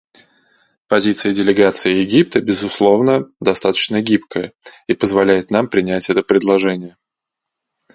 Позиция 0.87 1.31
делегации 1.31 2.01
Египта, 2.01 2.41
безусловно, 2.41 3.29
достаточно 3.39 4.01
гибкая 4.01 4.51
и 4.87 4.95
позволяет 4.95 5.51
нам 5.51 5.67
принять 5.69 6.09
это 6.09 6.23
предложение. 6.23 6.97